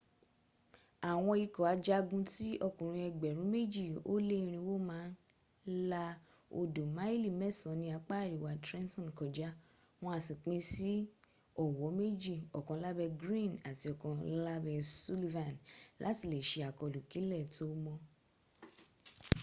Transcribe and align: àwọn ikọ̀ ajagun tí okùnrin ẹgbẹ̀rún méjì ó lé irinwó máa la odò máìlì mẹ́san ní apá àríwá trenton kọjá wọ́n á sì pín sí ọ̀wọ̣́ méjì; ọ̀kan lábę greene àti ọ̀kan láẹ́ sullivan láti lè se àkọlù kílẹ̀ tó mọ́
àwọn 1.11 1.35
ikọ̀ 1.45 1.65
ajagun 1.73 2.23
tí 2.33 2.47
okùnrin 2.67 3.07
ẹgbẹ̀rún 3.09 3.51
méjì 3.55 3.83
ó 4.11 4.13
lé 4.27 4.35
irinwó 4.47 4.75
máa 4.89 5.07
la 5.91 6.03
odò 6.59 6.83
máìlì 6.97 7.29
mẹ́san 7.41 7.75
ní 7.81 7.87
apá 7.97 8.13
àríwá 8.23 8.51
trenton 8.65 9.07
kọjá 9.19 9.49
wọ́n 10.01 10.13
á 10.17 10.19
sì 10.25 10.33
pín 10.43 10.61
sí 10.71 10.93
ọ̀wọ̣́ 11.63 11.91
méjì; 11.99 12.35
ọ̀kan 12.57 12.79
lábę 12.83 13.05
greene 13.19 13.57
àti 13.69 13.85
ọ̀kan 13.93 14.13
láẹ́ 14.45 14.87
sullivan 15.03 15.53
láti 16.03 16.23
lè 16.31 16.39
se 16.49 16.59
àkọlù 16.69 16.99
kílẹ̀ 17.11 17.43
tó 17.55 17.65
mọ́ 17.83 17.97